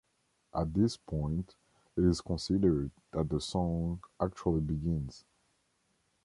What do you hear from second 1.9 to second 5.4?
it is considered that the song actually begins.